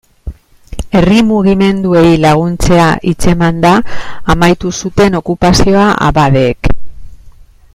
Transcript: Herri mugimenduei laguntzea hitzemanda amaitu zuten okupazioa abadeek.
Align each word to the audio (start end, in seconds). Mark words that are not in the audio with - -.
Herri 0.99 1.17
mugimenduei 1.25 2.13
laguntzea 2.23 2.87
hitzemanda 3.11 3.75
amaitu 4.35 4.73
zuten 4.85 5.19
okupazioa 5.21 5.85
abadeek. 6.09 6.73